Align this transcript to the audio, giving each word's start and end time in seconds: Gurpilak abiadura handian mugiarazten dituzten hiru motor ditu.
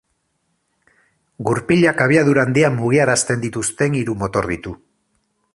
Gurpilak 1.49 2.01
abiadura 2.07 2.47
handian 2.47 2.75
mugiarazten 2.81 3.47
dituzten 3.47 4.01
hiru 4.03 4.21
motor 4.25 4.53
ditu. 4.55 4.79